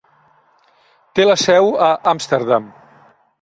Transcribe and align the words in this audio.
Té 1.19 1.27
la 1.27 1.35
seu 1.41 1.69
a 1.89 1.91
Amsterdam. 2.13 2.67